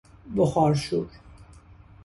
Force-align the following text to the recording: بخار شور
بخار 0.35 0.73
شور 0.75 1.07